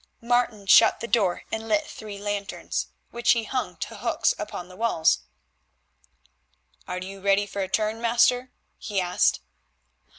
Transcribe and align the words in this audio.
Martin 0.19 0.65
shut 0.65 0.99
the 0.99 1.07
door 1.07 1.43
and 1.51 1.67
lit 1.67 1.85
three 1.85 2.17
lanterns, 2.17 2.87
which 3.11 3.33
he 3.33 3.43
hung 3.43 3.77
to 3.77 3.97
hooks 3.97 4.33
upon 4.39 4.67
the 4.67 4.75
wall. 4.75 5.05
"Are 6.87 6.97
you 6.97 7.21
ready 7.21 7.45
for 7.45 7.61
a 7.61 7.67
turn, 7.67 8.01
master?" 8.01 8.51
he 8.79 8.99
asked. 8.99 9.41